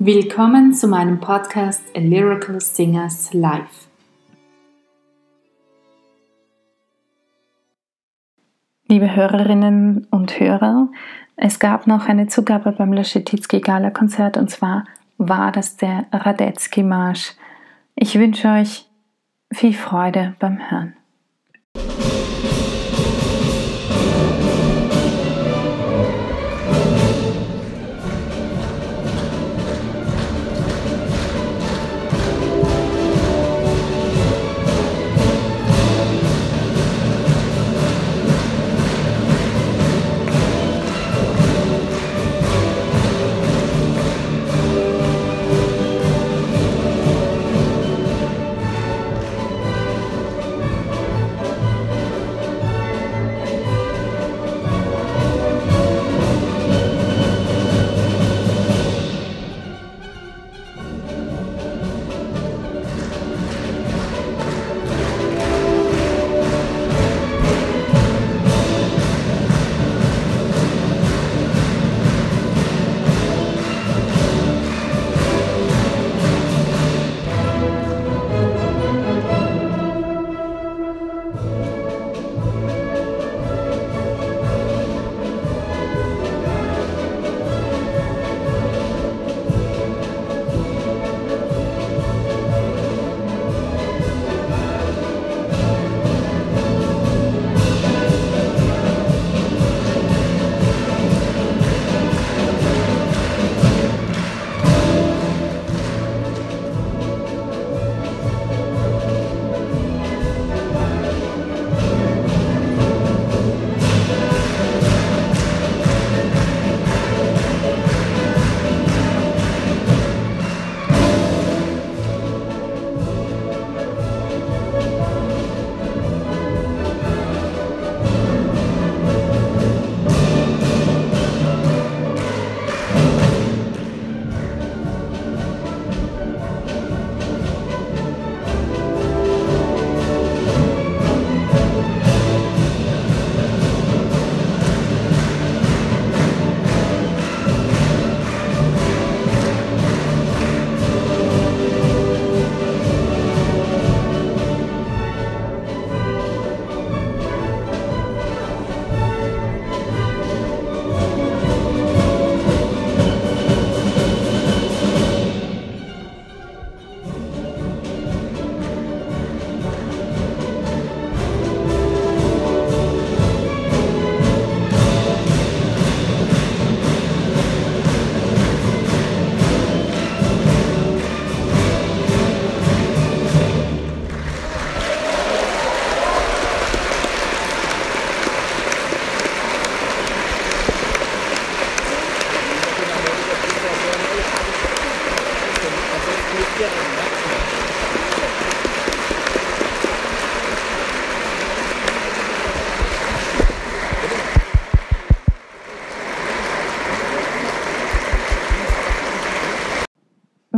[0.00, 3.88] Willkommen zu meinem Podcast A Lyrical Singers Live.
[8.86, 10.86] Liebe Hörerinnen und Hörer,
[11.34, 14.84] es gab noch eine Zugabe beim Laschetitzky Gala Konzert und zwar
[15.16, 17.34] war das der Radetzky Marsch.
[17.96, 18.86] Ich wünsche euch
[19.52, 20.94] viel Freude beim Hören.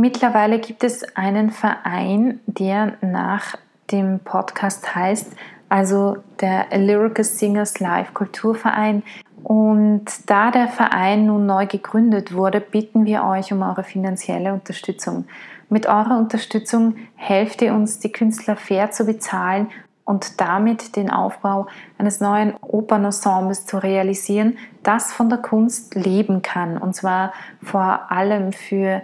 [0.01, 3.55] Mittlerweile gibt es einen Verein, der nach
[3.91, 5.31] dem Podcast heißt,
[5.69, 9.03] also der Lyrical Singers Live Kulturverein.
[9.43, 15.25] Und da der Verein nun neu gegründet wurde, bitten wir euch um eure finanzielle Unterstützung.
[15.69, 19.69] Mit eurer Unterstützung helft ihr uns, die Künstler fair zu bezahlen
[20.03, 21.67] und damit den Aufbau
[21.99, 26.79] eines neuen Opernensembles zu realisieren, das von der Kunst leben kann.
[26.79, 29.03] Und zwar vor allem für